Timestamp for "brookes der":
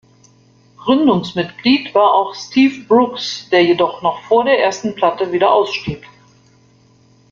2.87-3.61